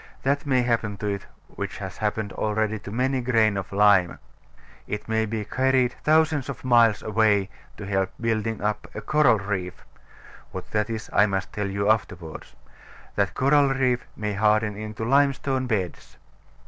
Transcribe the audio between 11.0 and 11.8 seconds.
I must tell